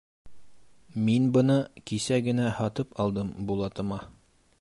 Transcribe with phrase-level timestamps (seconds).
[1.09, 1.57] Мин быны
[1.91, 4.01] кисә генә һатып алдым Булатыма.